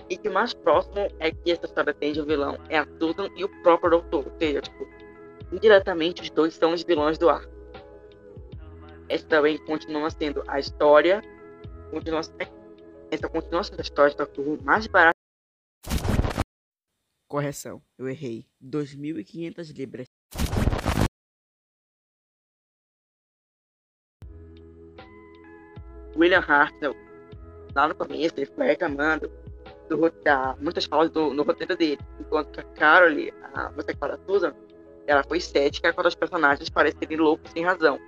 [0.09, 3.29] e que mais próximo é que essa história tem de um vilão é a Susan
[3.37, 4.87] e o próprio Doutor, ou seja, tipo,
[5.53, 7.53] indiretamente os dois são os vilões do arco.
[9.09, 11.23] Essa também continua sendo a história,
[11.91, 12.21] continua,
[13.11, 15.19] essa continua sendo a história de Doctor mais barata.
[17.27, 18.47] Correção, eu errei.
[18.63, 20.18] 2.500 libras.
[26.19, 26.97] William Hartnell,
[27.75, 29.31] lá no começo, ele foi reclamando
[29.89, 33.17] do, da, muitas falas do, no roteiro dele, enquanto que a Carol,
[33.55, 34.53] a você que fala Susan,
[35.07, 37.99] ela foi cética quando os personagens parecerem loucos sem razão.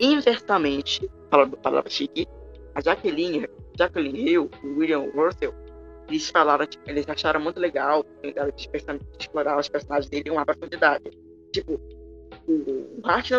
[0.00, 2.26] Inversamente, falando palavra chique,
[2.74, 5.54] a Jacqueline, Jacqueline Hill e William Russell,
[6.08, 8.68] eles falaram, tipo, eles acharam muito legal de
[9.18, 11.10] explorar os personagens dele em uma profundidade.
[11.52, 11.80] Tipo,
[12.48, 13.30] o o Hart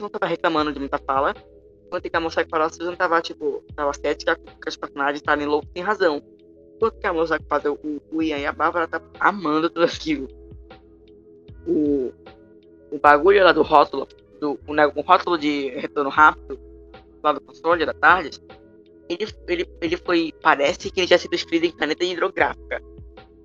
[0.00, 1.34] não tava reclamando de muita fala,
[1.96, 5.70] enquanto que a falou, a Susan tava, tipo, tava cética que os personagens estarem loucos
[5.72, 6.22] sem razão.
[6.76, 7.78] Enquanto que a que faz o,
[8.10, 10.28] o Ian e a Bárbara tá amando tudo aquilo.
[11.66, 12.12] O,
[12.90, 14.08] o bagulho lá do rótulo,
[14.40, 16.58] do, o, né, o rótulo de retorno rápido,
[17.22, 18.40] lá do console da tarde,
[19.08, 22.82] ele, ele, ele foi, parece que ele já sido escrito em caneta hidrográfica.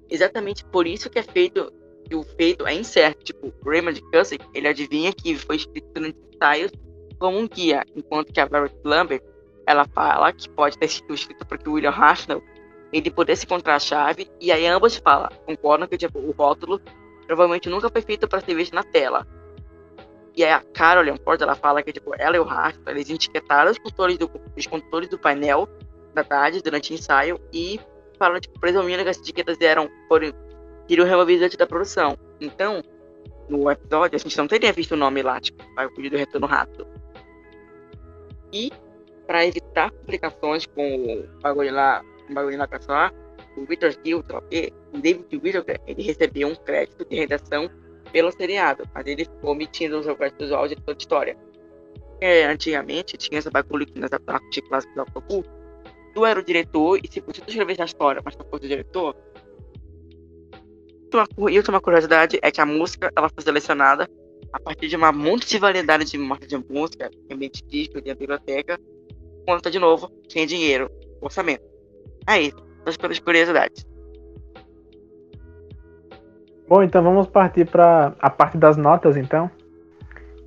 [0.10, 1.72] Exatamente por isso que é feito,
[2.06, 3.24] que o feito é incerto.
[3.24, 6.72] Tipo, Raymond Cusick, ele adivinha que foi escrito nos ensaios
[7.20, 9.22] como um guia, enquanto que a Barrett Lambert
[9.66, 12.42] ela fala que pode ter sido escrito porque o William Hartnell
[12.92, 16.82] ele pudesse encontrar a chave e aí ambos falam, concordam que tipo, o rótulo
[17.28, 19.28] provavelmente nunca foi feito para ser visto na tela.
[20.36, 23.78] E a Carol Ford, ela fala que tipo, ela e o Rastro, eles etiquetaram os
[23.78, 25.68] condutores do, os condutores do painel
[26.14, 27.80] da tarde durante o ensaio e
[28.18, 30.32] falaram, tipo, presumindo que as etiquetas eram, foram,
[30.88, 32.18] iriam removidas da produção.
[32.40, 32.82] Então,
[33.48, 36.88] no episódio, a gente não teria visto o nome lá, tipo, o do Retorno Rápido.
[38.52, 38.72] E,
[39.28, 42.68] para evitar complicações com o bagulho lá, o bagulho lá
[43.58, 47.70] o Victor Gill, o David Whittaker, ele recebeu um crédito de redação
[48.12, 51.38] pelo seriado, mas ele ficou omitindo os ao diretor de história.
[52.22, 55.44] É, antigamente tinha essa bagulho que nas arte clássicas do Autocu,
[56.14, 59.16] tu era o diretor e se você escrevesse a história, mas tu fosse o diretor,
[61.50, 64.08] e outra curiosidade é que a música ela foi selecionada
[64.52, 68.80] a partir de uma multivalidade de marcas de música, ambiente disco, de biblioteca,
[69.46, 70.90] conta de novo, sem dinheiro,
[71.22, 71.64] orçamento.
[72.26, 73.86] Aí, essas pelas curiosidades.
[76.68, 79.50] Bom, então vamos partir para a parte das notas, então.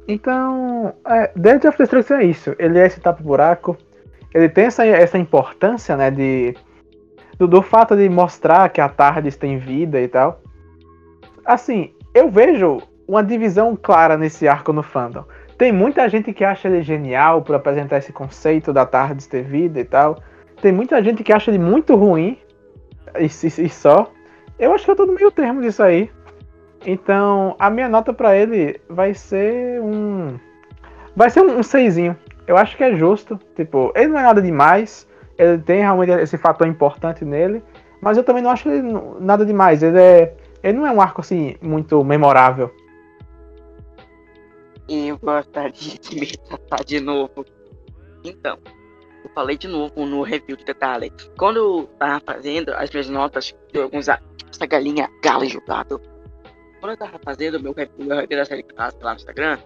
[0.06, 2.54] Então, é, Dead of Destruction é isso.
[2.58, 3.76] Ele é esse tapa-buraco.
[4.34, 6.56] Ele tem essa, essa importância, né, de,
[7.38, 10.40] do, do, fato de mostrar que a Tardes tem vida e tal.
[11.44, 12.80] Assim, eu vejo
[13.12, 15.24] uma divisão clara nesse arco no fandom.
[15.58, 19.78] Tem muita gente que acha ele genial por apresentar esse conceito da Tardes ter vida
[19.78, 20.16] e tal.
[20.62, 22.38] Tem muita gente que acha ele muito ruim
[23.18, 23.26] e, e,
[23.66, 24.10] e só.
[24.58, 26.10] Eu acho que eu tô no meio termo disso aí.
[26.86, 30.38] Então, a minha nota para ele vai ser um.
[31.14, 32.16] Vai ser um, um seisinho.
[32.46, 33.38] Eu acho que é justo.
[33.54, 35.06] Tipo, ele não é nada demais.
[35.36, 37.62] Ele tem realmente esse fator importante nele.
[38.00, 39.82] Mas eu também não acho ele nada demais.
[39.82, 40.34] Ele é.
[40.62, 42.72] Ele não é um arco assim muito memorável.
[44.94, 47.46] Eu gostaria de me tratar de novo.
[48.22, 48.58] Então,
[49.24, 51.10] eu falei de novo no review de detalhe.
[51.38, 54.06] Quando eu tava fazendo as minhas notas de alguns.
[54.08, 55.98] Essa galinha galo jogado.
[56.78, 59.58] Quando eu tava fazendo meu, meu review da série clássica lá no Instagram,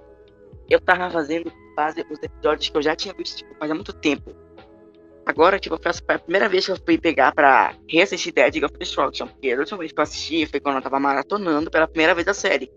[0.70, 4.32] eu tava fazendo base os episódios que eu já tinha visto tipo, faz muito tempo.
[5.26, 9.26] Agora, tipo, foi a primeira vez que eu fui pegar pra reassistir Dead of Destruction.
[9.26, 12.28] Porque a última vez que eu assisti foi quando eu tava maratonando pela primeira vez
[12.28, 12.70] a série.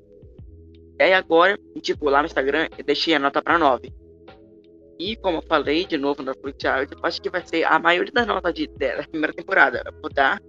[1.00, 3.92] Aí agora, tipo, lá no Instagram, eu deixei a nota pra 9.
[5.00, 7.80] E como eu falei de novo no Free Child, eu acho que vai ser a
[7.80, 9.82] maioria das notas de, da primeira temporada.
[9.86, 10.42] Eu vou dar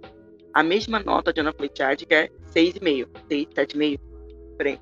[0.53, 3.07] a mesma nota de Ana Child, que é 6,5.
[3.29, 3.99] 6, 7,5.
[4.57, 4.79] Peraí.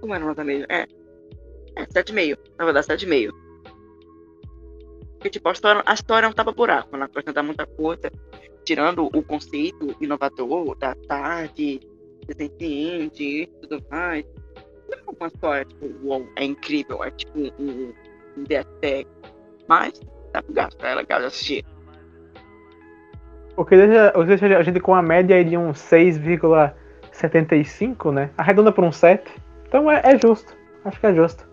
[0.00, 0.66] Como era a nota mesmo?
[0.68, 0.86] É.
[1.74, 2.38] É, 7,5.
[2.58, 3.32] Eu vou dar 7,5.
[5.14, 6.94] Porque, tipo, a história, a história é um tapa-buraco.
[6.94, 8.12] Ela acrescenta muita coisa.
[8.64, 11.80] Tirando o conceito inovador da tarde,
[12.28, 14.24] desenciente e tudo mais.
[14.88, 17.02] Não é uma história, tipo, uau, é incrível.
[17.04, 17.92] É tipo um
[18.58, 19.04] até.
[19.66, 20.00] Mas
[20.32, 21.64] dá pro gasto, é legal de assistir.
[23.56, 28.30] O que deixa, o que deixa a gente com a média de um 6,75, né?
[28.38, 29.28] Arredonda por um 7.
[29.66, 30.56] Então é, é justo.
[30.84, 31.48] Acho que é justo.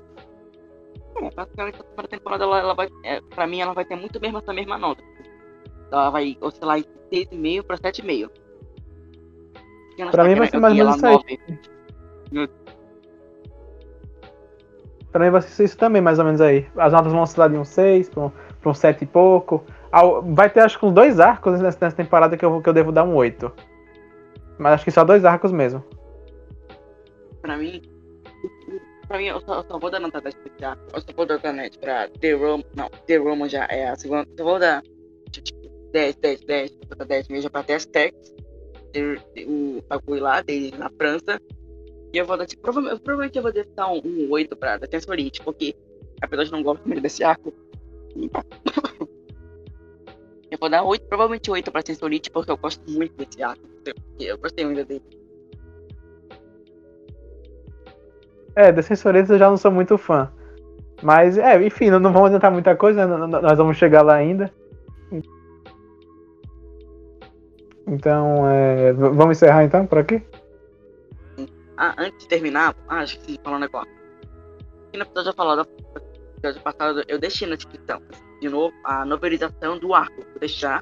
[1.17, 2.87] É, basicamente a primeira temporada ela, ela vai.
[3.03, 5.03] É, pra mim ela vai ter muito mesmo essa mesma nota.
[5.91, 8.29] Ela vai oscilar de 6,5 pra 7,5.
[10.11, 11.39] Pra mim vai ser mais ou menos isso aí.
[15.15, 16.67] Pra mim vai ser isso também, mais ou menos aí.
[16.75, 19.63] As notas vão oscilar de um 6 para um, pra um 7 e pouco.
[20.33, 23.05] Vai ter acho que uns dois arcos nessa, temporada que eu, que eu devo dar
[23.05, 23.49] um 8.
[24.57, 25.81] Mas acho que só dois arcos mesmo.
[27.41, 27.81] Pra mim,
[29.07, 31.35] pra mim eu só, eu só vou dar nota 10 pra Eu só vou dar
[31.35, 32.61] nota net pra The Room.
[32.75, 34.27] Não, The Room já é a segunda.
[34.37, 34.83] Só vou dar
[35.31, 35.61] tipo
[35.93, 36.71] 10, 10, 10,
[37.07, 38.33] 10 mesmo pra Test Tex.
[39.47, 41.39] O bagulho lá dele na França.
[42.15, 45.41] E eu vou dar, tipo, provavelmente, provavelmente eu vou dar um, um 8 pra Defensorite,
[45.41, 45.75] porque
[46.21, 47.53] apesar de não gostar muito desse arco,
[50.49, 53.61] eu vou dar 8, provavelmente 8 pra Sensorite, porque eu gosto muito desse arco.
[54.17, 55.03] Eu gostei muito dele.
[58.55, 60.31] É, da Sensorite eu já não sou muito fã.
[61.03, 63.27] Mas, é, enfim, não, não vamos adiantar muita coisa, né?
[63.27, 64.53] nós vamos chegar lá ainda.
[67.85, 70.23] Então, é, vamos encerrar então por aqui?
[71.77, 73.91] Ah, antes de terminar, ah, acho que falar um negócio.
[74.87, 75.67] Aqui no episódio falado,
[76.37, 78.01] episódio passado, eu deixei na descrição,
[78.39, 80.15] de novo, a novelização do arco.
[80.15, 80.81] Vou deixar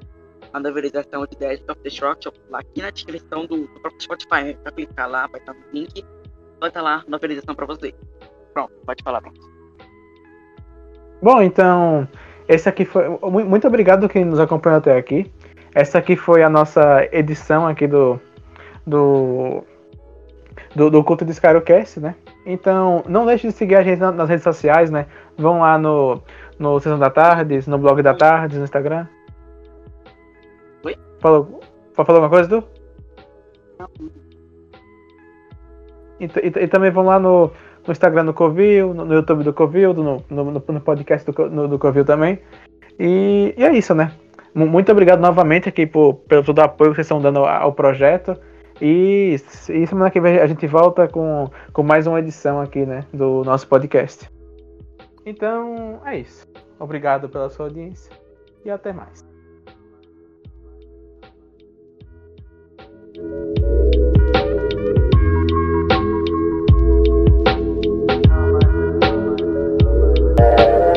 [0.51, 4.43] a novelização de Dead of Destruction lá aqui na descrição do, do próprio Spotify.
[4.43, 4.53] Né?
[4.61, 6.05] Pra clicar lá, vai estar no link,
[6.59, 7.93] vai estar lá a novelização pra você.
[8.53, 9.41] Pronto, pode falar, pronto.
[11.23, 12.07] Bom, então,
[12.47, 13.07] esse aqui foi.
[13.09, 15.31] Muito obrigado quem nos acompanhou até aqui.
[15.73, 18.19] Essa aqui foi a nossa edição aqui do,
[18.85, 19.63] do
[20.75, 22.15] do, do culto de Skyrocast, né?
[22.45, 25.05] Então, não deixe de seguir a gente nas redes sociais, né?
[25.37, 26.21] Vão lá no,
[26.57, 29.07] no Sessão da Tardes, no blog da Tardes, no Instagram.
[30.83, 30.95] Oi?
[31.19, 31.61] Falou,
[31.93, 32.63] falou alguma coisa, Tu?
[36.19, 37.51] E, e, e, também vão lá no,
[37.85, 41.67] no Instagram do Covil, no, no YouTube do Covil, no, no, no podcast do, no,
[41.67, 42.39] do Covil também.
[42.99, 44.11] E, e, é isso, né?
[44.53, 48.37] Muito obrigado novamente aqui por, pelo todo o apoio que vocês estão dando ao projeto.
[48.85, 49.35] E,
[49.69, 53.05] e semana que vem a gente volta com, com mais uma edição aqui, né?
[53.13, 54.29] Do nosso podcast.
[55.25, 56.45] Então, é isso.
[56.77, 58.11] Obrigado pela sua audiência
[58.65, 59.25] e até mais.